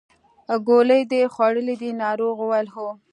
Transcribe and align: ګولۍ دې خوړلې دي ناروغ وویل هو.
ګولۍ 0.67 1.01
دې 1.11 1.21
خوړلې 1.33 1.75
دي 1.81 1.91
ناروغ 2.03 2.35
وویل 2.39 2.67
هو. 2.75 2.87